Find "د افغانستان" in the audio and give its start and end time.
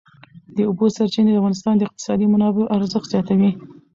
1.33-1.75